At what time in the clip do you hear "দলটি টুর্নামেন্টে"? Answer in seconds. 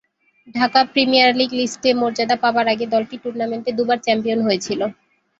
2.93-3.71